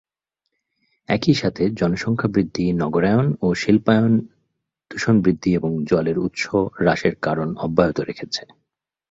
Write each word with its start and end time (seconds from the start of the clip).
একই 1.09 1.33
সাথে 1.33 1.63
জনসংখ্যা 1.71 2.29
বৃদ্ধি, 2.29 2.65
নগরায়ন 2.73 3.27
ও 3.41 3.47
শিল্পায়ন 3.53 4.13
দূষণ 4.91 5.15
বৃদ্ধি 5.21 5.49
এবং 5.55 5.71
জলের 5.85 6.17
উৎস 6.17 6.43
হ্রাসের 6.77 7.15
কারণ 7.21 7.49
অব্যাহত 7.57 7.97
রেখেছে। 7.99 8.43